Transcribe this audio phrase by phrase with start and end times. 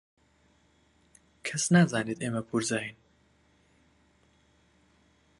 [1.45, 2.95] کەس نازانێت ئێمە پوورزاین.